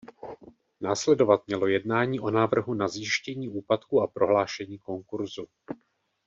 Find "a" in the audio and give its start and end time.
4.01-4.07